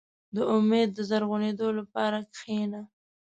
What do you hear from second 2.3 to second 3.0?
کښېنه.